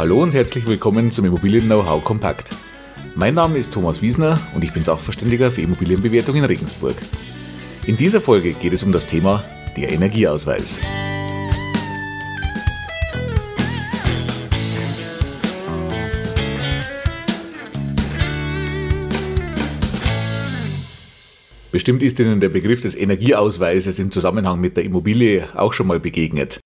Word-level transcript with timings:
Hallo 0.00 0.22
und 0.22 0.32
herzlich 0.32 0.66
willkommen 0.66 1.10
zum 1.10 1.26
Immobilien 1.26 1.66
Know-how 1.66 2.02
Kompakt. 2.02 2.52
Mein 3.16 3.34
Name 3.34 3.58
ist 3.58 3.70
Thomas 3.70 4.00
Wiesner 4.00 4.40
und 4.54 4.64
ich 4.64 4.72
bin 4.72 4.82
Sachverständiger 4.82 5.50
für 5.50 5.60
Immobilienbewertung 5.60 6.36
in 6.36 6.44
Regensburg. 6.46 6.94
In 7.86 7.98
dieser 7.98 8.22
Folge 8.22 8.54
geht 8.54 8.72
es 8.72 8.82
um 8.82 8.92
das 8.92 9.04
Thema 9.04 9.42
der 9.76 9.92
Energieausweis. 9.92 10.78
Bestimmt 21.70 22.02
ist 22.02 22.18
Ihnen 22.18 22.40
der 22.40 22.48
Begriff 22.48 22.80
des 22.80 22.94
Energieausweises 22.94 23.98
im 23.98 24.10
Zusammenhang 24.10 24.62
mit 24.62 24.78
der 24.78 24.84
Immobilie 24.84 25.46
auch 25.54 25.74
schon 25.74 25.88
mal 25.88 26.00
begegnet. 26.00 26.58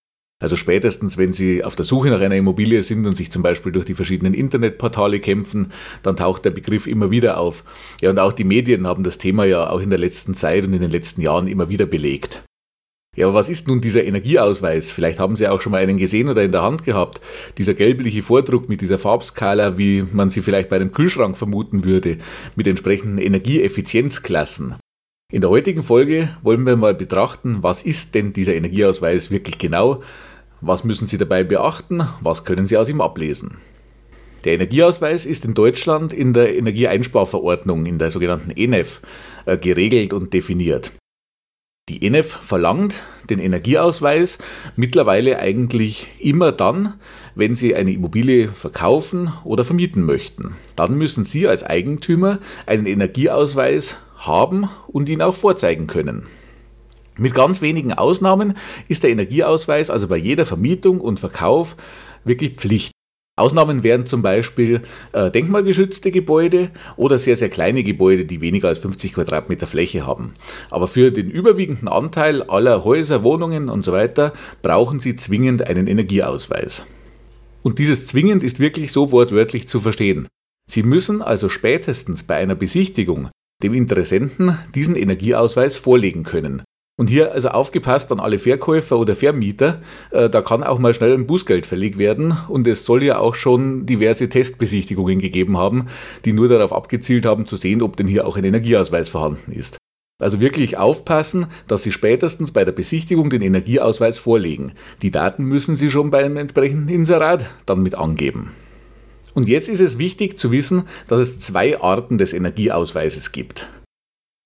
Also 0.42 0.56
spätestens, 0.56 1.16
wenn 1.16 1.32
Sie 1.32 1.64
auf 1.64 1.74
der 1.74 1.84
Suche 1.84 2.10
nach 2.10 2.20
einer 2.20 2.36
Immobilie 2.36 2.82
sind 2.82 3.06
und 3.06 3.16
sich 3.16 3.30
zum 3.30 3.42
Beispiel 3.42 3.72
durch 3.72 3.84
die 3.84 3.94
verschiedenen 3.94 4.34
Internetportale 4.34 5.20
kämpfen, 5.20 5.72
dann 6.02 6.16
taucht 6.16 6.44
der 6.44 6.50
Begriff 6.50 6.86
immer 6.86 7.10
wieder 7.10 7.38
auf. 7.38 7.64
Ja, 8.00 8.10
und 8.10 8.18
auch 8.18 8.32
die 8.32 8.44
Medien 8.44 8.86
haben 8.86 9.04
das 9.04 9.18
Thema 9.18 9.44
ja 9.44 9.70
auch 9.70 9.80
in 9.80 9.90
der 9.90 9.98
letzten 9.98 10.34
Zeit 10.34 10.66
und 10.66 10.74
in 10.74 10.80
den 10.80 10.90
letzten 10.90 11.20
Jahren 11.20 11.46
immer 11.46 11.68
wieder 11.68 11.86
belegt. 11.86 12.42
Ja, 13.16 13.26
aber 13.26 13.34
was 13.34 13.48
ist 13.48 13.68
nun 13.68 13.80
dieser 13.80 14.02
Energieausweis? 14.04 14.90
Vielleicht 14.90 15.20
haben 15.20 15.36
Sie 15.36 15.46
auch 15.46 15.60
schon 15.60 15.72
mal 15.72 15.80
einen 15.80 15.98
gesehen 15.98 16.28
oder 16.28 16.42
in 16.42 16.50
der 16.50 16.62
Hand 16.62 16.84
gehabt. 16.84 17.20
Dieser 17.58 17.74
gelbliche 17.74 18.22
Vordruck 18.22 18.68
mit 18.68 18.80
dieser 18.80 18.98
Farbskala, 18.98 19.78
wie 19.78 20.04
man 20.12 20.30
sie 20.30 20.42
vielleicht 20.42 20.68
bei 20.68 20.76
einem 20.76 20.90
Kühlschrank 20.90 21.36
vermuten 21.36 21.84
würde, 21.84 22.18
mit 22.56 22.66
entsprechenden 22.66 23.18
Energieeffizienzklassen. 23.18 24.74
In 25.32 25.40
der 25.40 25.50
heutigen 25.50 25.82
Folge 25.82 26.36
wollen 26.42 26.66
wir 26.66 26.76
mal 26.76 26.94
betrachten, 26.94 27.58
was 27.60 27.82
ist 27.82 28.14
denn 28.14 28.32
dieser 28.32 28.54
Energieausweis 28.54 29.30
wirklich 29.30 29.58
genau, 29.58 30.02
was 30.66 30.84
müssen 30.84 31.08
Sie 31.08 31.18
dabei 31.18 31.44
beachten, 31.44 32.02
was 32.20 32.44
können 32.44 32.66
Sie 32.66 32.76
aus 32.76 32.88
ihm 32.88 33.00
ablesen. 33.00 33.58
Der 34.44 34.54
Energieausweis 34.54 35.24
ist 35.24 35.44
in 35.44 35.54
Deutschland 35.54 36.12
in 36.12 36.32
der 36.32 36.56
Energieeinsparverordnung, 36.56 37.86
in 37.86 37.98
der 37.98 38.10
sogenannten 38.10 38.50
ENEF, 38.50 39.00
äh, 39.46 39.56
geregelt 39.56 40.12
und 40.12 40.34
definiert. 40.34 40.92
Die 41.90 42.04
ENEF 42.06 42.28
verlangt 42.28 43.02
den 43.28 43.38
Energieausweis 43.38 44.38
mittlerweile 44.74 45.38
eigentlich 45.38 46.08
immer 46.18 46.50
dann, 46.50 46.94
wenn 47.34 47.54
Sie 47.54 47.74
eine 47.74 47.92
Immobilie 47.92 48.48
verkaufen 48.48 49.32
oder 49.44 49.64
vermieten 49.64 50.04
möchten. 50.04 50.56
Dann 50.76 50.96
müssen 50.96 51.24
Sie 51.24 51.46
als 51.46 51.62
Eigentümer 51.62 52.38
einen 52.64 52.86
Energieausweis 52.86 53.98
haben 54.16 54.68
und 54.88 55.10
ihn 55.10 55.20
auch 55.20 55.34
vorzeigen 55.34 55.86
können. 55.86 56.26
Mit 57.16 57.34
ganz 57.34 57.60
wenigen 57.60 57.92
Ausnahmen 57.92 58.54
ist 58.88 59.04
der 59.04 59.10
Energieausweis 59.10 59.88
also 59.88 60.08
bei 60.08 60.16
jeder 60.16 60.46
Vermietung 60.46 61.00
und 61.00 61.20
Verkauf 61.20 61.76
wirklich 62.24 62.56
Pflicht. 62.56 62.90
Ausnahmen 63.36 63.82
wären 63.82 64.06
zum 64.06 64.22
Beispiel 64.22 64.82
äh, 65.12 65.28
denkmalgeschützte 65.30 66.12
Gebäude 66.12 66.70
oder 66.96 67.18
sehr, 67.18 67.34
sehr 67.34 67.48
kleine 67.48 67.82
Gebäude, 67.82 68.24
die 68.24 68.40
weniger 68.40 68.68
als 68.68 68.78
50 68.78 69.14
Quadratmeter 69.14 69.66
Fläche 69.66 70.06
haben. 70.06 70.34
Aber 70.70 70.86
für 70.86 71.10
den 71.10 71.30
überwiegenden 71.30 71.88
Anteil 71.88 72.42
aller 72.44 72.84
Häuser, 72.84 73.24
Wohnungen 73.24 73.68
und 73.68 73.84
so 73.84 73.92
weiter 73.92 74.32
brauchen 74.62 75.00
Sie 75.00 75.16
zwingend 75.16 75.66
einen 75.66 75.88
Energieausweis. 75.88 76.86
Und 77.64 77.80
dieses 77.80 78.06
zwingend 78.06 78.44
ist 78.44 78.60
wirklich 78.60 78.92
so 78.92 79.10
wortwörtlich 79.10 79.66
zu 79.66 79.80
verstehen. 79.80 80.28
Sie 80.70 80.84
müssen 80.84 81.20
also 81.20 81.48
spätestens 81.48 82.22
bei 82.22 82.36
einer 82.36 82.54
Besichtigung 82.54 83.30
dem 83.62 83.74
Interessenten 83.74 84.58
diesen 84.74 84.94
Energieausweis 84.94 85.76
vorlegen 85.76 86.22
können. 86.22 86.62
Und 86.96 87.10
hier 87.10 87.32
also 87.32 87.48
aufgepasst 87.48 88.12
an 88.12 88.20
alle 88.20 88.38
Verkäufer 88.38 88.98
oder 88.98 89.16
Vermieter, 89.16 89.80
äh, 90.12 90.30
da 90.30 90.42
kann 90.42 90.62
auch 90.62 90.78
mal 90.78 90.94
schnell 90.94 91.12
ein 91.12 91.26
Bußgeld 91.26 91.66
fällig 91.66 91.98
werden 91.98 92.36
und 92.48 92.68
es 92.68 92.86
soll 92.86 93.02
ja 93.02 93.18
auch 93.18 93.34
schon 93.34 93.84
diverse 93.84 94.28
Testbesichtigungen 94.28 95.18
gegeben 95.18 95.58
haben, 95.58 95.86
die 96.24 96.32
nur 96.32 96.46
darauf 96.46 96.72
abgezielt 96.72 97.26
haben 97.26 97.46
zu 97.46 97.56
sehen, 97.56 97.82
ob 97.82 97.96
denn 97.96 98.06
hier 98.06 98.26
auch 98.28 98.36
ein 98.36 98.44
Energieausweis 98.44 99.08
vorhanden 99.08 99.50
ist. 99.50 99.76
Also 100.22 100.38
wirklich 100.38 100.76
aufpassen, 100.76 101.46
dass 101.66 101.82
Sie 101.82 101.90
spätestens 101.90 102.52
bei 102.52 102.64
der 102.64 102.70
Besichtigung 102.70 103.28
den 103.28 103.42
Energieausweis 103.42 104.20
vorlegen. 104.20 104.72
Die 105.02 105.10
Daten 105.10 105.44
müssen 105.44 105.74
Sie 105.74 105.90
schon 105.90 106.10
beim 106.10 106.36
entsprechenden 106.36 106.88
Inserat 106.88 107.50
dann 107.66 107.82
mit 107.82 107.96
angeben. 107.96 108.52
Und 109.34 109.48
jetzt 109.48 109.68
ist 109.68 109.80
es 109.80 109.98
wichtig 109.98 110.38
zu 110.38 110.52
wissen, 110.52 110.84
dass 111.08 111.18
es 111.18 111.40
zwei 111.40 111.80
Arten 111.80 112.18
des 112.18 112.32
Energieausweises 112.32 113.32
gibt. 113.32 113.66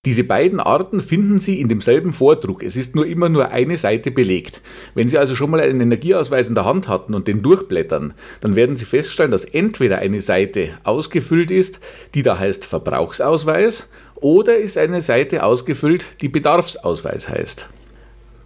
Diese 0.09 0.25
beiden 0.25 0.59
Arten 0.59 1.01
finden 1.01 1.39
Sie 1.39 1.61
in 1.61 1.69
demselben 1.69 2.15
Vordruck. 2.15 2.63
Es 2.63 2.77
ist 2.77 2.95
nur 2.95 3.07
immer 3.07 3.29
nur 3.29 3.51
eine 3.51 3.77
Seite 3.77 4.11
belegt. 4.11 4.63
Wenn 4.95 5.07
Sie 5.07 5.19
also 5.19 5.37
schon 5.37 5.51
mal 5.51 5.61
einen 5.61 5.83
Energieausweis 5.83 6.49
in 6.49 6.55
der 6.55 6.65
Hand 6.65 6.89
hatten 6.89 7.13
und 7.13 7.29
den 7.29 7.43
durchblättern, 7.43 8.15
dann 8.41 8.57
werden 8.57 8.75
Sie 8.75 8.87
feststellen, 8.87 9.31
dass 9.31 9.45
entweder 9.45 9.99
eine 9.99 10.23
Seite 10.23 10.71
ausgefüllt 10.83 11.51
ist, 11.51 11.81
die 12.15 12.23
da 12.23 12.39
heißt 12.39 12.65
Verbrauchsausweis, 12.65 13.91
oder 14.15 14.57
ist 14.57 14.79
eine 14.79 15.03
Seite 15.03 15.43
ausgefüllt, 15.43 16.07
die 16.23 16.31
Bedarfsausweis 16.31 17.29
heißt. 17.29 17.69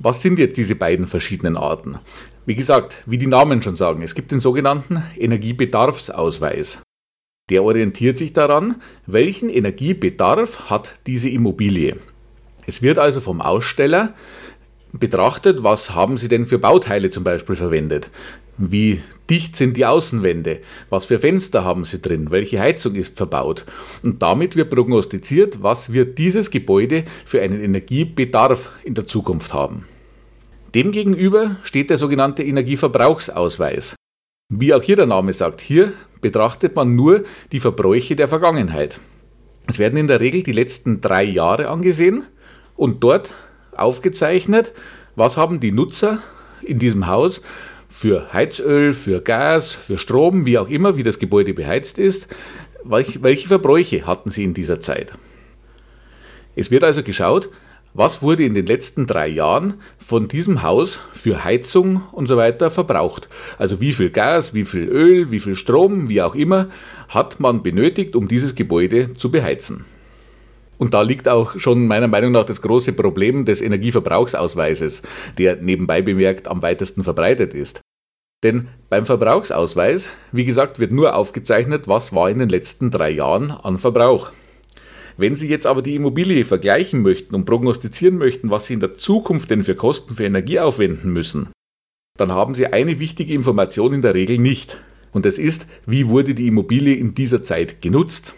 Was 0.01 0.21
sind 0.21 0.41
jetzt 0.41 0.57
diese 0.57 0.75
beiden 0.75 1.07
verschiedenen 1.07 1.57
Arten? 1.57 2.01
Wie 2.45 2.57
gesagt, 2.57 3.05
wie 3.07 3.19
die 3.19 3.29
Namen 3.29 3.63
schon 3.63 3.77
sagen, 3.77 4.03
es 4.03 4.17
gibt 4.17 4.33
den 4.33 4.41
sogenannten 4.41 5.01
Energiebedarfsausweis. 5.17 6.81
Der 7.53 7.65
orientiert 7.65 8.17
sich 8.17 8.33
daran, 8.33 8.77
welchen 9.07 9.51
Energiebedarf 9.51 10.71
hat 10.71 10.95
diese 11.07 11.29
Immobilie. 11.29 11.97
Es 12.65 12.81
wird 12.81 12.99
also 12.99 13.21
vom 13.21 13.43
Aussteller 13.43 14.15
betrachtet, 14.95 15.63
was 15.63 15.95
haben 15.95 16.17
Sie 16.17 16.29
denn 16.29 16.47
für 16.47 16.59
Bauteile 16.59 17.11
zum 17.11 17.25
Beispiel 17.25 17.55
verwendet? 17.55 18.11
Wie 18.57 19.03
dicht 19.29 19.57
sind 19.57 19.77
die 19.77 19.85
Außenwände? 19.85 20.61
Was 20.89 21.05
für 21.05 21.19
Fenster 21.19 21.63
haben 21.63 21.85
Sie 21.85 22.01
drin? 22.01 22.31
Welche 22.31 22.59
Heizung 22.59 22.95
ist 22.95 23.19
verbaut? 23.19 23.67
Und 24.03 24.23
damit 24.23 24.57
wird 24.57 24.71
prognostiziert, 24.71 25.63
was 25.63 25.93
wird 25.93 26.17
dieses 26.17 26.51
Gebäude 26.51 27.05
für 27.27 27.43
einen 27.43 27.63
Energiebedarf 27.63 28.71
in 28.83 28.95
der 28.95 29.07
Zukunft 29.07 29.53
haben. 29.53 29.85
Demgegenüber 30.75 31.57
steht 31.65 31.91
der 31.91 31.99
sogenannte 31.99 32.45
Energieverbrauchsausweis. 32.45 33.95
Wie 34.55 34.75
auch 34.75 34.83
hier 34.83 34.97
der 34.97 35.07
Name 35.07 35.33
sagt, 35.33 35.63
hier 35.63 35.95
betrachtet 36.21 36.77
man 36.77 36.95
nur 36.95 37.23
die 37.53 37.59
Verbräuche 37.59 38.17
der 38.17 38.29
Vergangenheit. 38.29 39.01
Es 39.67 39.79
werden 39.79 39.97
in 39.97 40.09
der 40.09 40.21
Regel 40.21 40.43
die 40.43 40.53
letzten 40.53 41.01
drei 41.01 41.25
Jahre 41.25 41.69
angesehen 41.69 42.25
und 42.77 43.03
dort 43.03 43.33
aufgezeichnet, 43.75 44.73
was 45.17 45.39
haben 45.39 45.59
die 45.59 45.73
Nutzer 45.73 46.23
in 46.61 46.79
diesem 46.79 47.07
Haus 47.07 47.41
für 47.89 48.31
Heizöl, 48.35 48.93
für 48.93 49.23
Gas, 49.23 49.73
für 49.73 49.97
Strom, 49.97 50.45
wie 50.45 50.59
auch 50.59 50.69
immer, 50.69 50.99
wie 50.99 51.03
das 51.03 51.19
Gebäude 51.19 51.55
beheizt 51.55 51.99
ist, 51.99 52.29
welche 52.85 53.49
Verbräuche 53.49 54.07
hatten 54.07 54.29
sie 54.29 54.45
in 54.45 54.53
dieser 54.53 54.81
Zeit. 54.81 55.15
Es 56.57 56.71
wird 56.71 56.85
also 56.85 57.03
geschaut, 57.03 57.49
was 57.95 58.23
wurde 58.23 58.45
in 58.45 58.55
den 58.55 58.67
letzten 58.67 59.07
drei 59.07 59.29
Jahren 59.29 59.75
von 59.99 60.29
diesem 60.29 60.63
Haus 60.63 61.01
für 61.13 61.45
Heizung 61.45 62.03
und 62.13 62.27
so 62.27 62.37
weiter 62.37 62.71
verbraucht? 62.71 63.29
Also 63.59 63.81
wie 63.81 63.93
viel 63.93 64.11
Gas, 64.11 64.55
wie 64.55 64.65
viel 64.65 64.89
Öl, 64.89 65.31
wie 65.31 65.41
viel 65.41 65.57
Strom, 65.57 66.09
wie 66.09 66.23
auch 66.23 66.35
immer, 66.35 66.69
hat 67.09 67.39
man 67.41 67.63
benötigt, 67.63 68.17
um 68.17 68.29
dieses 68.29 68.55
Gebäude 68.55 69.13
zu 69.15 69.31
beheizen? 69.31 69.85
Und 70.79 70.95
da 70.95 71.03
liegt 71.03 71.29
auch 71.29 71.59
schon 71.59 71.87
meiner 71.87 72.09
Meinung 72.09 72.33
nach 72.33 72.45
das 72.45 72.63
große 72.63 72.95
Problem 72.95 73.45
des 73.45 73.61
Energieverbrauchsausweises, 73.61 75.03
der 75.39 75.57
nebenbei 75.57 76.03
bemerkt 76.03 76.49
am 76.49 76.63
weitesten 76.63 77.05
verbreitet 77.05 77.55
ist. 77.55 77.81
Denn 78.43 78.69
beim 78.89 79.07
Verbrauchsausweis, 79.07 80.11
wie 80.33 80.45
gesagt, 80.45 80.81
wird 80.81 80.91
nur 80.91 81.15
aufgezeichnet, 81.15 81.87
was 81.87 82.13
war 82.13 82.29
in 82.31 82.39
den 82.39 82.49
letzten 82.49 82.91
drei 82.91 83.11
Jahren 83.11 83.53
an 83.53 83.79
Verbrauch. 83.79 84.33
Wenn 85.17 85.35
Sie 85.35 85.49
jetzt 85.49 85.67
aber 85.67 85.83
die 85.83 85.95
Immobilie 85.95 86.45
vergleichen 86.45 87.03
möchten 87.03 87.35
und 87.35 87.45
prognostizieren 87.45 88.19
möchten, 88.19 88.51
was 88.51 88.67
Sie 88.67 88.75
in 88.75 88.81
der 88.81 88.95
Zukunft 88.95 89.51
denn 89.51 89.65
für 89.65 89.75
Kosten 89.75 90.17
für 90.17 90.25
Energie 90.25 90.59
aufwenden 90.59 91.13
müssen, 91.13 91.49
dann 92.19 92.33
haben 92.33 92.55
Sie 92.55 92.67
eine 92.67 92.99
wichtige 92.99 93.35
Information 93.35 93.93
in 93.93 94.03
der 94.03 94.15
Regel 94.15 94.39
nicht. 94.39 94.81
Und 95.13 95.27
das 95.27 95.39
ist, 95.39 95.67
wie 95.87 96.09
wurde 96.09 96.35
die 96.35 96.47
Immobilie 96.47 96.95
in 96.95 97.15
dieser 97.15 97.43
Zeit 97.43 97.83
genutzt? 97.83 98.35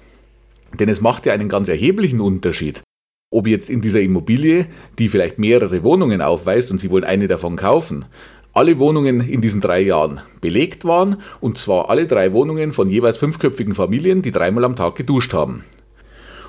Denn 0.78 0.88
es 0.88 1.00
macht 1.00 1.26
ja 1.26 1.32
einen 1.32 1.48
ganz 1.48 1.68
erheblichen 1.68 2.20
Unterschied, 2.20 2.82
ob 3.30 3.46
jetzt 3.46 3.70
in 3.70 3.80
dieser 3.80 4.00
Immobilie, 4.00 4.66
die 4.98 5.08
vielleicht 5.08 5.38
mehrere 5.38 5.84
Wohnungen 5.84 6.20
aufweist 6.20 6.72
und 6.72 6.78
Sie 6.78 6.90
wollen 6.90 7.04
eine 7.04 7.28
davon 7.28 7.56
kaufen, 7.56 8.06
alle 8.52 8.78
Wohnungen 8.78 9.20
in 9.20 9.40
diesen 9.40 9.60
drei 9.60 9.80
Jahren 9.80 10.20
belegt 10.40 10.84
waren 10.84 11.20
und 11.40 11.58
zwar 11.58 11.90
alle 11.90 12.06
drei 12.06 12.32
Wohnungen 12.32 12.72
von 12.72 12.88
jeweils 12.88 13.18
fünfköpfigen 13.18 13.74
Familien, 13.74 14.22
die 14.22 14.30
dreimal 14.30 14.64
am 14.64 14.76
Tag 14.76 14.94
geduscht 14.94 15.32
haben. 15.32 15.64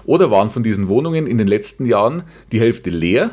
Oder 0.05 0.31
waren 0.31 0.49
von 0.49 0.63
diesen 0.63 0.87
Wohnungen 0.87 1.27
in 1.27 1.37
den 1.37 1.47
letzten 1.47 1.85
Jahren 1.85 2.23
die 2.51 2.59
Hälfte 2.59 2.89
leer 2.89 3.31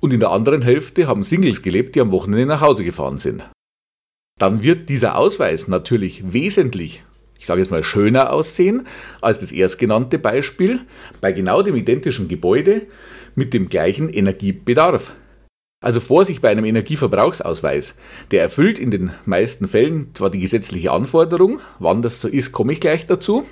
und 0.00 0.12
in 0.12 0.20
der 0.20 0.30
anderen 0.30 0.62
Hälfte 0.62 1.06
haben 1.06 1.22
Singles 1.22 1.62
gelebt, 1.62 1.94
die 1.94 2.00
am 2.00 2.12
Wochenende 2.12 2.46
nach 2.46 2.62
Hause 2.62 2.84
gefahren 2.84 3.18
sind. 3.18 3.48
Dann 4.38 4.62
wird 4.62 4.88
dieser 4.88 5.16
Ausweis 5.16 5.68
natürlich 5.68 6.32
wesentlich, 6.32 7.04
ich 7.38 7.46
sage 7.46 7.60
jetzt 7.60 7.70
mal, 7.70 7.84
schöner 7.84 8.32
aussehen 8.32 8.86
als 9.20 9.38
das 9.38 9.52
erstgenannte 9.52 10.18
Beispiel 10.18 10.80
bei 11.20 11.32
genau 11.32 11.62
dem 11.62 11.76
identischen 11.76 12.28
Gebäude 12.28 12.86
mit 13.34 13.52
dem 13.52 13.68
gleichen 13.68 14.08
Energiebedarf. 14.08 15.12
Also 15.82 16.00
Vorsicht 16.00 16.42
bei 16.42 16.50
einem 16.50 16.66
Energieverbrauchsausweis. 16.66 17.96
Der 18.30 18.42
erfüllt 18.42 18.78
in 18.78 18.90
den 18.90 19.12
meisten 19.24 19.66
Fällen 19.66 20.14
zwar 20.14 20.30
die 20.30 20.40
gesetzliche 20.40 20.92
Anforderung, 20.92 21.60
wann 21.78 22.02
das 22.02 22.20
so 22.20 22.28
ist, 22.28 22.52
komme 22.52 22.72
ich 22.72 22.80
gleich 22.80 23.06
dazu, 23.06 23.46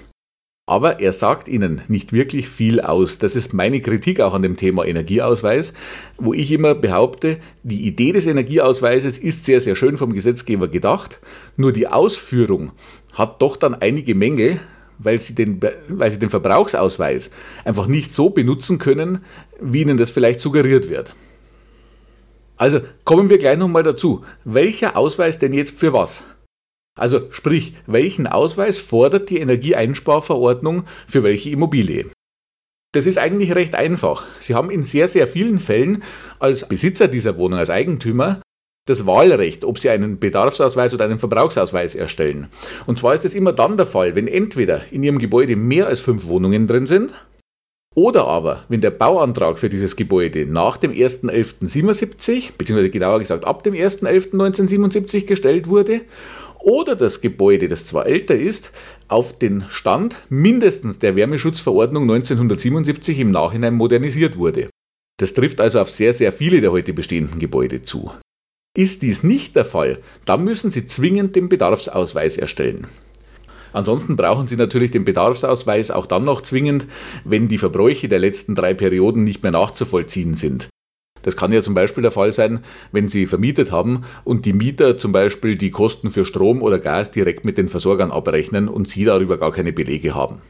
aber 0.69 1.01
er 1.01 1.15
sagt 1.15 1.49
Ihnen 1.49 1.81
nicht 1.89 2.13
wirklich 2.13 2.47
viel 2.47 2.83
aus. 2.83 3.19
Das 3.19 3.35
ist 3.35 3.55
meine 3.55 3.81
Kritik 3.81 4.21
auch 4.21 4.35
an 4.35 4.43
dem 4.43 4.57
Thema 4.57 4.85
Energieausweis, 4.85 5.73
wo 6.19 6.35
ich 6.35 6.53
immer 6.53 6.75
behaupte, 6.75 7.39
die 7.63 7.87
Idee 7.87 8.13
des 8.13 8.27
Energieausweises 8.27 9.17
ist 9.17 9.47
sehr, 9.47 9.63
sehr 9.63 9.75
schön 9.75 9.97
vom 9.97 10.13
Gesetzgeber 10.13 10.69
gedacht, 10.69 11.21
nur 11.57 11.73
die 11.73 11.89
Ausführung 11.89 12.73
hat 13.15 13.41
doch 13.41 13.57
dann 13.57 13.75
einige 13.75 14.15
Mängel, 14.15 14.61
weil 14.99 15.19
sie 15.19 15.35
den, 15.35 15.59
weil 15.89 16.11
sie 16.11 16.19
den 16.19 16.29
Verbrauchsausweis 16.29 17.31
einfach 17.65 17.87
nicht 17.87 18.15
so 18.15 18.29
benutzen 18.29 18.79
können, 18.79 19.25
wie 19.63 19.81
ihnen 19.81 19.97
das 19.97 20.11
vielleicht 20.11 20.41
suggeriert 20.41 20.91
wird. 20.91 21.15
Also 22.59 22.81
kommen 23.05 23.31
wir 23.31 23.39
gleich 23.39 23.57
nochmal 23.57 23.85
dazu. 23.85 24.23
Welcher 24.45 24.99
Ausweis 24.99 25.39
denn 25.39 25.55
jetzt 25.55 25.79
für 25.79 25.95
was? 25.95 26.23
Also 26.99 27.31
sprich, 27.31 27.75
welchen 27.87 28.27
Ausweis 28.27 28.79
fordert 28.79 29.31
die 29.31 29.39
Energieeinsparverordnung 29.39 30.85
für 31.07 31.23
welche 31.23 31.51
Immobilie? 31.51 32.07
Das 32.93 33.07
ist 33.07 33.19
eigentlich 33.19 33.55
recht 33.55 33.75
einfach. 33.75 34.27
Sie 34.39 34.55
haben 34.55 34.71
in 34.71 34.83
sehr, 34.83 35.09
sehr 35.09 35.27
vielen 35.27 35.59
Fällen 35.59 36.03
als 36.39 36.67
Besitzer 36.67 37.09
dieser 37.09 37.37
Wohnung, 37.37 37.59
als 37.59 37.71
Eigentümer, 37.71 38.41
das 38.89 39.05
Wahlrecht, 39.05 39.65
ob 39.65 39.79
Sie 39.79 39.91
einen 39.91 40.19
Bedarfsausweis 40.19 40.95
oder 40.95 41.05
einen 41.05 41.19
Verbrauchsausweis 41.19 41.95
erstellen. 41.95 42.49
Und 42.87 42.99
zwar 42.99 43.15
ist 43.15 43.27
es 43.27 43.35
immer 43.35 43.53
dann 43.53 43.77
der 43.77 43.87
Fall, 43.87 44.15
wenn 44.15 44.27
entweder 44.27 44.83
in 44.91 45.03
Ihrem 45.03 45.19
Gebäude 45.19 45.57
mehr 45.57 45.87
als 45.87 46.01
fünf 46.01 46.27
Wohnungen 46.27 46.67
drin 46.67 46.87
sind 46.87 47.13
oder 47.95 48.27
aber, 48.27 48.65
wenn 48.69 48.81
der 48.81 48.91
Bauantrag 48.93 49.59
für 49.59 49.69
dieses 49.69 49.97
Gebäude 49.97 50.47
nach 50.47 50.77
dem 50.77 50.93
1.11.77, 50.93 52.53
beziehungsweise 52.57 52.91
genauer 52.91 53.19
gesagt 53.19 53.45
ab 53.45 53.65
dem 53.65 53.75
1.11.1977 53.75 55.27
gestellt 55.27 55.67
wurde, 55.67 56.03
oder 56.69 56.97
das 56.97 57.23
Gebäude, 57.23 57.67
das 57.67 57.87
zwar 57.87 58.07
älter 58.07 58.37
ist, 58.37 58.73
auf 59.09 59.37
den 59.39 59.65
Stand 59.71 60.17
mindestens 60.29 60.99
der 60.99 61.17
Wärmeschutzverordnung 61.17 62.03
1977 62.03 63.21
im 63.21 63.31
Nachhinein 63.31 63.73
modernisiert 63.73 64.37
wurde. 64.37 64.69
Das 65.19 65.33
trifft 65.33 65.63
also 65.63 65.81
auf 65.81 65.91
sehr, 65.91 66.13
sehr 66.13 66.31
viele 66.31 66.61
der 66.61 66.71
heute 66.71 66.93
bestehenden 66.93 67.39
Gebäude 67.39 67.83
zu. 67.83 68.13
Ist 68.77 69.01
dies 69.01 69.23
nicht 69.23 69.57
der 69.57 69.65
Fall, 69.65 69.99
dann 70.27 70.45
müssen 70.45 70.71
Sie 70.71 70.85
zwingend 70.85 71.35
den 71.35 71.49
Bedarfsausweis 71.49 72.37
erstellen. 72.37 72.87
Ansonsten 73.73 74.17
brauchen 74.17 74.47
Sie 74.47 74.57
natürlich 74.57 74.91
den 74.91 75.07
Bedarfsausweis 75.07 75.91
auch 75.91 76.07
dann 76.07 76.25
noch 76.25 76.43
zwingend, 76.43 76.87
wenn 77.25 77.49
die 77.49 77.59
Verbräuche 77.59 78.09
der 78.09 78.19
letzten 78.19 78.55
drei 78.55 78.75
Perioden 78.75 79.25
nicht 79.25 79.43
mehr 79.43 79.53
nachzuvollziehen 79.53 80.35
sind. 80.35 80.69
Das 81.23 81.37
kann 81.37 81.53
ja 81.53 81.63
zum 81.63 81.75
Beispiel 81.75 82.03
der 82.03 82.11
Fall 82.11 82.33
sein, 82.33 82.61
wenn 82.93 83.09
Sie 83.09 83.27
vermietet 83.27 83.73
haben 83.73 84.03
und 84.25 84.45
die 84.45 84.53
Mieter 84.53 84.97
zum 84.97 85.13
Beispiel 85.13 85.57
die 85.57 85.71
Kosten 85.71 86.11
für 86.11 86.25
Strom 86.25 86.63
oder 86.63 86.79
Gas 86.79 87.11
direkt 87.11 87.45
mit 87.45 87.59
den 87.59 87.69
Versorgern 87.69 88.11
abrechnen 88.11 88.69
und 88.69 88.89
Sie 88.89 89.05
darüber 89.05 89.39
gar 89.39 89.53
keine 89.53 89.73
Belege 89.73 90.15
haben. 90.15 90.41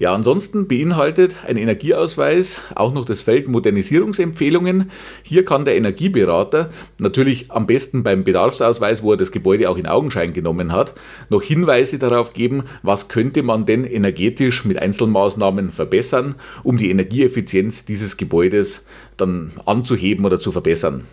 Ja, 0.00 0.14
ansonsten 0.14 0.66
beinhaltet 0.66 1.36
ein 1.46 1.58
Energieausweis 1.58 2.58
auch 2.74 2.94
noch 2.94 3.04
das 3.04 3.20
Feld 3.20 3.48
Modernisierungsempfehlungen. 3.48 4.90
Hier 5.22 5.44
kann 5.44 5.66
der 5.66 5.76
Energieberater 5.76 6.70
natürlich 6.96 7.52
am 7.52 7.66
besten 7.66 8.02
beim 8.02 8.24
Bedarfsausweis, 8.24 9.02
wo 9.02 9.12
er 9.12 9.18
das 9.18 9.30
Gebäude 9.30 9.68
auch 9.68 9.76
in 9.76 9.86
Augenschein 9.86 10.32
genommen 10.32 10.72
hat, 10.72 10.94
noch 11.28 11.42
Hinweise 11.42 11.98
darauf 11.98 12.32
geben, 12.32 12.62
was 12.82 13.08
könnte 13.08 13.42
man 13.42 13.66
denn 13.66 13.84
energetisch 13.84 14.64
mit 14.64 14.78
Einzelmaßnahmen 14.78 15.70
verbessern, 15.70 16.34
um 16.62 16.78
die 16.78 16.88
Energieeffizienz 16.88 17.84
dieses 17.84 18.16
Gebäudes 18.16 18.86
dann 19.18 19.52
anzuheben 19.66 20.24
oder 20.24 20.40
zu 20.40 20.50
verbessern. 20.50 21.04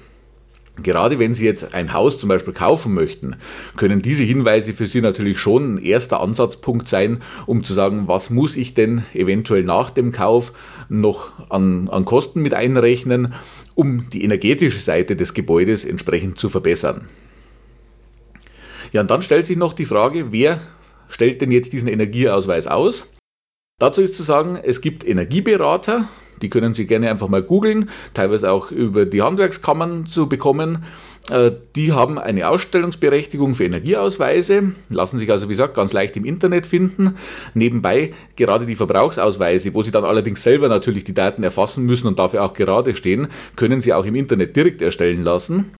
Gerade 0.83 1.17
wenn 1.17 1.33
Sie 1.33 1.45
jetzt 1.45 1.73
ein 1.73 1.93
Haus 1.93 2.19
zum 2.19 2.29
Beispiel 2.29 2.53
kaufen 2.53 2.93
möchten, 2.93 3.35
können 3.75 4.01
diese 4.01 4.23
Hinweise 4.23 4.73
für 4.73 4.85
Sie 4.85 5.01
natürlich 5.01 5.39
schon 5.39 5.75
ein 5.75 5.77
erster 5.83 6.19
Ansatzpunkt 6.19 6.87
sein, 6.87 7.23
um 7.47 7.63
zu 7.63 7.73
sagen, 7.73 8.07
was 8.07 8.29
muss 8.29 8.55
ich 8.55 8.75
denn 8.75 9.03
eventuell 9.13 9.63
nach 9.63 9.89
dem 9.89 10.11
Kauf 10.11 10.53
noch 10.87 11.31
an, 11.49 11.89
an 11.89 12.05
Kosten 12.05 12.41
mit 12.41 12.53
einrechnen, 12.53 13.33
um 13.73 14.09
die 14.09 14.23
energetische 14.23 14.79
Seite 14.79 15.15
des 15.15 15.33
Gebäudes 15.33 15.83
entsprechend 15.83 16.37
zu 16.37 16.49
verbessern. 16.49 17.07
Ja, 18.91 19.01
und 19.01 19.11
dann 19.11 19.21
stellt 19.21 19.47
sich 19.47 19.57
noch 19.57 19.73
die 19.73 19.85
Frage, 19.85 20.31
wer 20.31 20.61
stellt 21.09 21.41
denn 21.41 21.51
jetzt 21.51 21.73
diesen 21.73 21.87
Energieausweis 21.87 22.67
aus? 22.67 23.11
Dazu 23.79 24.01
ist 24.01 24.15
zu 24.15 24.23
sagen, 24.23 24.57
es 24.61 24.81
gibt 24.81 25.07
Energieberater, 25.07 26.07
die 26.41 26.49
können 26.49 26.73
Sie 26.73 26.85
gerne 26.85 27.09
einfach 27.09 27.27
mal 27.27 27.43
googeln, 27.43 27.89
teilweise 28.13 28.51
auch 28.51 28.71
über 28.71 29.05
die 29.05 29.21
Handwerkskammern 29.21 30.05
zu 30.05 30.27
bekommen. 30.27 30.83
Äh, 31.29 31.51
die 31.75 31.93
haben 31.93 32.17
eine 32.17 32.47
Ausstellungsberechtigung 32.47 33.55
für 33.55 33.65
Energieausweise, 33.65 34.71
lassen 34.89 35.19
sich 35.19 35.31
also 35.31 35.47
wie 35.47 35.53
gesagt 35.53 35.73
ganz 35.73 35.93
leicht 35.93 36.15
im 36.17 36.25
Internet 36.25 36.65
finden. 36.65 37.15
Nebenbei 37.53 38.13
gerade 38.35 38.65
die 38.65 38.75
Verbrauchsausweise, 38.75 39.73
wo 39.73 39.81
Sie 39.83 39.91
dann 39.91 40.05
allerdings 40.05 40.43
selber 40.43 40.69
natürlich 40.69 41.03
die 41.03 41.13
Daten 41.13 41.43
erfassen 41.43 41.85
müssen 41.85 42.07
und 42.07 42.19
dafür 42.19 42.43
auch 42.43 42.53
gerade 42.53 42.95
stehen, 42.95 43.27
können 43.55 43.81
Sie 43.81 43.93
auch 43.93 44.05
im 44.05 44.15
Internet 44.15 44.55
direkt 44.55 44.81
erstellen 44.81 45.23
lassen. 45.23 45.76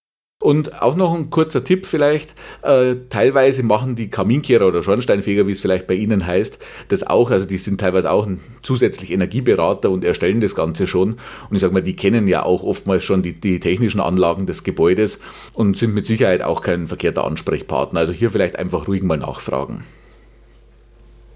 Und 0.48 0.82
auch 0.82 0.96
noch 0.96 1.14
ein 1.14 1.30
kurzer 1.30 1.66
Tipp 1.66 1.86
vielleicht, 1.86 2.34
äh, 2.62 2.96
teilweise 3.10 3.64
machen 3.64 3.96
die 3.96 4.10
Kaminkehrer 4.10 4.66
oder 4.66 4.82
Schornsteinfeger, 4.82 5.46
wie 5.46 5.52
es 5.52 5.60
vielleicht 5.60 5.88
bei 5.88 5.96
Ihnen 5.96 6.26
heißt, 6.26 6.58
das 6.88 7.06
auch, 7.06 7.32
also 7.32 7.46
die 7.46 7.58
sind 7.58 7.82
teilweise 7.82 8.10
auch 8.10 8.26
zusätzlich 8.62 9.12
Energieberater 9.12 9.90
und 9.90 10.06
erstellen 10.06 10.40
das 10.40 10.56
Ganze 10.56 10.88
schon. 10.88 11.18
Und 11.50 11.58
ich 11.58 11.60
sage 11.60 11.74
mal, 11.74 11.84
die 11.84 11.98
kennen 11.98 12.30
ja 12.30 12.44
auch 12.44 12.64
oftmals 12.64 13.04
schon 13.04 13.24
die, 13.24 13.34
die 13.34 13.60
technischen 13.60 14.00
Anlagen 14.00 14.46
des 14.46 14.64
Gebäudes 14.64 15.20
und 15.54 15.76
sind 15.76 15.94
mit 15.94 16.06
Sicherheit 16.06 16.42
auch 16.42 16.62
kein 16.62 16.88
verkehrter 16.88 17.26
Ansprechpartner. 17.26 18.00
Also 18.00 18.14
hier 18.14 18.32
vielleicht 18.32 18.58
einfach 18.58 18.88
ruhig 18.88 19.04
mal 19.04 19.18
nachfragen. 19.18 19.84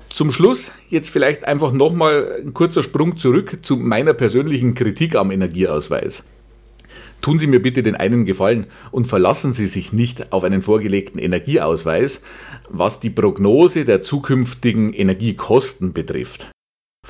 Zum 0.07 0.31
Schluss 0.31 0.71
jetzt 0.87 1.09
vielleicht 1.09 1.43
einfach 1.43 1.73
nochmal 1.73 2.43
ein 2.45 2.53
kurzer 2.53 2.81
Sprung 2.81 3.17
zurück 3.17 3.57
zu 3.61 3.75
meiner 3.75 4.13
persönlichen 4.13 4.73
Kritik 4.73 5.17
am 5.17 5.31
Energieausweis. 5.31 6.29
Tun 7.21 7.37
Sie 7.37 7.47
mir 7.47 7.61
bitte 7.61 7.83
den 7.83 7.95
einen 7.95 8.25
Gefallen 8.25 8.65
und 8.91 9.05
verlassen 9.05 9.53
Sie 9.53 9.67
sich 9.67 9.93
nicht 9.93 10.33
auf 10.33 10.43
einen 10.43 10.61
vorgelegten 10.61 11.19
Energieausweis, 11.19 12.21
was 12.69 12.99
die 12.99 13.11
Prognose 13.11 13.85
der 13.85 14.01
zukünftigen 14.01 14.91
Energiekosten 14.91 15.93
betrifft. 15.93 16.49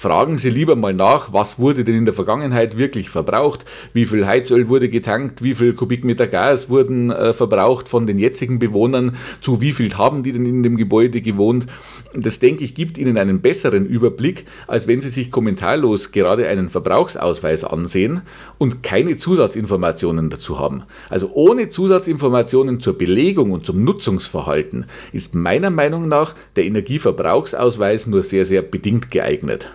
Fragen 0.02 0.40
Sie 0.40 0.50
lieber 0.50 0.76
mal 0.76 0.96
nach, 0.96 1.32
was 1.32 1.60
wurde 1.60 1.84
denn 1.84 1.94
in 1.94 2.06
der 2.06 2.16
Vergangenheit 2.16 2.76
wirklich 2.76 3.12
verbraucht, 3.12 3.66
wie 3.94 4.08
viel 4.08 4.26
Heizöl 4.26 4.68
wurde 4.68 4.90
getankt, 4.90 5.44
wie 5.44 5.54
viel 5.54 5.76
Kubikmeter 5.76 6.26
Gas 6.26 6.72
wurden 6.72 7.12
äh, 7.12 7.34
verbraucht 7.34 7.88
von 7.88 8.08
den 8.08 8.18
jetzigen 8.18 8.58
Bewohnern, 8.58 9.16
zu 9.42 9.62
wie 9.62 9.74
viel 9.74 9.96
haben 9.96 10.24
die 10.24 10.32
denn 10.32 10.48
in 10.48 10.64
dem 10.64 10.76
Gebäude 10.76 11.22
gewohnt. 11.22 11.68
Das 12.16 12.40
denke 12.40 12.64
ich 12.64 12.74
gibt 12.74 12.98
Ihnen 12.98 13.16
einen 13.16 13.42
besseren 13.42 13.86
Überblick, 13.86 14.46
als 14.66 14.88
wenn 14.88 15.02
Sie 15.02 15.10
sich 15.10 15.30
kommentarlos 15.30 16.12
gerade 16.12 16.48
einen 16.48 16.70
Verbrauchsausweis 16.70 17.64
ansehen 17.64 18.22
und 18.58 18.82
keine 18.82 19.18
Zusatzinformationen 19.18 20.32
dazu 20.32 20.58
haben. 20.58 20.82
Also 21.10 21.30
ohne 21.34 21.68
Zusatzinformationen 21.68 22.80
zur 22.80 22.98
Belegung 22.98 23.52
und 23.52 23.68
zum 23.68 23.84
Nutzungsverhalten 23.84 24.88
ist 25.12 25.36
meiner 25.36 25.70
Meinung 25.70 26.08
nach 26.08 26.34
der 26.56 26.66
Energieverbrauchsausweis 26.66 28.08
nur 28.08 28.24
sehr, 28.24 28.46
sehr 28.46 28.64
bedingt 28.64 29.12
geeignet. 29.12 29.70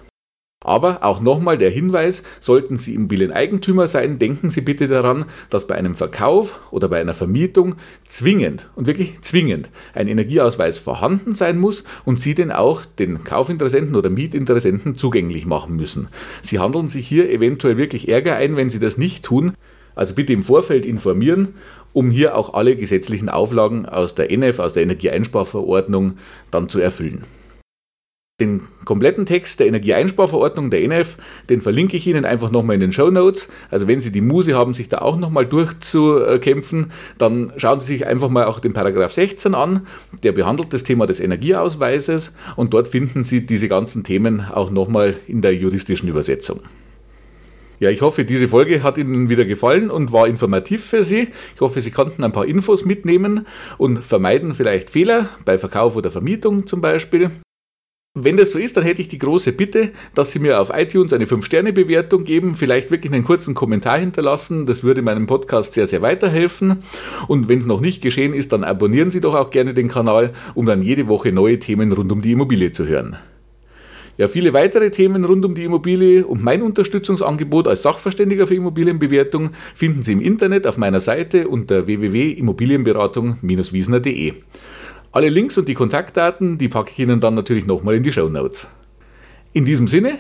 Aber 0.65 1.05
auch 1.05 1.21
nochmal 1.21 1.59
der 1.59 1.71
Hinweis, 1.71 2.23
sollten 2.41 2.79
Sie 2.79 2.95
Immobilieneigentümer 2.95 3.87
sein, 3.87 4.19
denken 4.19 4.49
Sie 4.49 4.63
bitte 4.63 4.89
daran, 4.89 5.27
dass 5.49 5.67
bei 5.67 5.75
einem 5.75 5.95
Verkauf 5.95 6.59
oder 6.71 6.89
bei 6.89 6.99
einer 7.01 7.15
Vermietung 7.15 7.77
zwingend 8.05 8.71
und 8.75 8.87
wirklich 8.87 9.21
zwingend 9.21 9.71
ein 9.95 10.09
Energieausweis 10.09 10.79
vorhanden 10.79 11.35
sein 11.35 11.59
muss 11.59 11.85
und 12.05 12.19
Sie 12.19 12.35
den 12.35 12.51
auch 12.51 12.85
den 12.85 13.23
Kaufinteressenten 13.23 13.95
oder 13.95 14.11
Mietinteressenten 14.11 14.97
zugänglich 14.97 15.45
machen 15.45 15.77
müssen. 15.77 16.09
Sie 16.43 16.59
handeln 16.59 16.89
sich 16.89 17.07
hier 17.07 17.31
eventuell 17.31 17.77
wirklich 17.77 18.09
Ärger 18.09 18.37
ein, 18.37 18.57
wenn 18.57 18.71
Sie 18.71 18.81
das 18.81 18.97
nicht 18.97 19.25
tun. 19.25 19.53
Also 19.95 20.15
bitte 20.15 20.33
im 20.33 20.43
Vorfeld 20.43 20.85
informieren, 20.85 21.55
um 21.93 22.11
hier 22.11 22.37
auch 22.37 22.55
alle 22.55 22.77
gesetzlichen 22.77 23.29
Auflagen 23.29 23.87
aus 23.87 24.15
der 24.15 24.31
NF, 24.31 24.59
aus 24.59 24.73
der 24.73 24.83
Energieeinsparverordnung, 24.83 26.15
dann 26.51 26.69
zu 26.69 26.81
erfüllen. 26.81 27.25
Den 28.39 28.61
kompletten 28.85 29.25
Text 29.25 29.61
der 29.61 29.67
Energieeinsparverordnung 29.67 30.69
der 30.69 30.83
NF, 30.83 31.17
den 31.49 31.63
verlinke 31.63 31.97
ich 31.97 32.07
Ihnen 32.07 32.27
einfach 32.27 32.51
nochmal 32.51 32.75
in 32.75 32.81
den 32.81 32.93
Show 32.93 33.11
Notes. 33.11 33.49
Also 33.71 33.89
wenn 33.89 33.99
Sie 33.99 34.13
die 34.13 34.21
Muse 34.21 34.55
haben, 34.55 34.75
sich 34.75 34.91
da 34.91 34.99
auch 34.99 35.17
nochmal 35.17 35.47
durchzukämpfen, 35.47 36.93
dann 37.17 37.55
schauen 37.57 37.81
Sie 37.81 37.87
sich 37.87 38.07
einfach 38.07 38.29
mal 38.29 38.45
auch 38.45 38.61
den 38.61 38.75
Paragraph 38.75 39.13
16 39.13 39.55
an. 39.55 39.87
Der 40.23 40.33
behandelt 40.33 40.75
das 40.75 40.85
Thema 40.85 41.07
des 41.07 41.19
Energieausweises 41.19 42.35
und 42.57 42.75
dort 42.75 42.89
finden 42.89 43.25
Sie 43.25 43.47
diese 43.47 43.69
ganzen 43.69 44.05
Themen 44.05 44.43
auch 44.53 44.71
nochmal 44.71 45.17
in 45.27 45.41
der 45.41 45.55
juristischen 45.55 46.11
Übersetzung. 46.11 46.61
Ja, 47.81 47.89
ich 47.89 48.03
hoffe, 48.03 48.27
diese 48.27 48.49
Folge 48.49 48.83
hat 48.83 48.99
Ihnen 48.99 49.31
wieder 49.31 49.47
gefallen 49.47 49.91
und 49.91 50.13
war 50.13 50.29
informativ 50.29 50.85
für 50.85 51.05
Sie. 51.05 51.29
Ich 51.55 51.61
hoffe, 51.63 51.81
Sie 51.81 51.91
konnten 51.91 52.23
ein 52.23 52.33
paar 52.33 52.45
Infos 52.45 52.85
mitnehmen 52.85 53.47
und 53.79 54.05
vermeiden 54.05 54.53
vielleicht 54.53 54.91
Fehler 54.91 55.31
bei 55.47 55.57
Verkauf 55.57 55.97
oder 55.97 56.11
Vermietung 56.11 56.67
zum 56.67 56.83
Beispiel. 56.83 57.31
Wenn 58.19 58.39
das 58.39 58.53
so 58.53 58.59
ist, 58.59 58.79
dann 58.79 58.85
hätte 58.85 59.03
ich 59.03 59.09
die 59.09 59.19
große 59.19 59.53
Bitte, 59.53 59.91
dass 60.15 60.33
Sie 60.33 60.39
mir 60.39 60.59
auf 60.59 60.71
iTunes 60.73 61.13
eine 61.13 61.27
5-Sterne-Bewertung 61.27 62.25
geben, 62.25 62.55
vielleicht 62.55 62.91
wirklich 62.91 63.13
einen 63.13 63.25
kurzen 63.25 63.55
Kommentar 63.55 63.99
hinterlassen. 63.99 64.65
Das 64.65 64.83
würde 64.83 65.03
meinem 65.03 65.27
Podcast 65.27 65.75
sehr, 65.75 65.87
sehr 65.87 66.01
weiterhelfen. 66.01 66.83
Und 67.29 67.51
wenn 67.51 67.59
es 67.59 67.67
noch 67.67 67.83
nicht 67.83 68.01
geschehen 68.01 68.33
ist, 68.33 68.55
dann 68.55 68.65
abonnieren 68.65 69.11
Sie 69.11 69.21
doch 69.21 69.35
auch 69.35 69.51
gerne 69.51 69.75
den 69.75 69.89
Kanal, 69.89 70.33
um 70.55 70.65
dann 70.65 70.81
jede 70.81 71.09
Woche 71.09 71.31
neue 71.31 71.59
Themen 71.59 71.93
rund 71.93 72.11
um 72.11 72.23
die 72.23 72.33
Immobilie 72.33 72.73
zu 72.73 72.87
hören. 72.87 73.19
Ja, 74.17 74.29
viele 74.29 74.55
weitere 74.55 74.91
Themen 74.91 75.27
rund 75.27 75.45
um 75.45 75.55
die 75.55 75.65
Immobilie 75.65 76.27
und 76.27 76.43
mein 76.43 76.63
Unterstützungsangebot 76.63 77.69
als 77.69 77.83
Sachverständiger 77.83 78.47
für 78.47 78.55
Immobilienbewertung 78.55 79.51
finden 79.75 80.01
Sie 80.01 80.13
im 80.13 80.23
Internet 80.23 80.67
auf 80.67 80.79
meiner 80.79 81.01
Seite 81.01 81.49
unter 81.49 81.87
www.immobilienberatung-wiesner.de. 81.87 84.33
Alle 85.17 85.31
Links 85.31 85.57
und 85.57 85.67
die 85.67 85.73
Kontaktdaten, 85.73 86.59
die 86.59 86.69
packe 86.69 86.91
ich 86.93 86.99
Ihnen 86.99 87.23
dann 87.23 87.33
natürlich 87.33 87.65
nochmal 87.65 87.95
in 87.95 88.03
die 88.03 88.13
Show 88.13 88.29
Notes. 88.29 88.69
In 89.55 89.65
diesem 89.65 89.89
Sinne, 89.89 90.19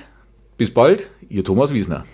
bis 0.56 0.72
bald, 0.72 1.10
Ihr 1.28 1.44
Thomas 1.44 1.74
Wiesner. 1.74 2.06